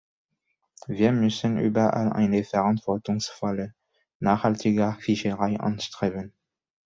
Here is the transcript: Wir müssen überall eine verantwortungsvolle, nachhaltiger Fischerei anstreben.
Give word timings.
Wir 0.87 1.11
müssen 1.11 1.59
überall 1.59 2.11
eine 2.11 2.43
verantwortungsvolle, 2.43 3.75
nachhaltiger 4.17 4.97
Fischerei 4.99 5.59
anstreben. 5.59 6.33